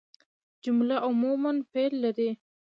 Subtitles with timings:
[0.65, 2.29] جمله عموماً فعل لري.